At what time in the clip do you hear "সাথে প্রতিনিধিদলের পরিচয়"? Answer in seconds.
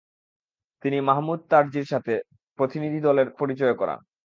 1.85-3.75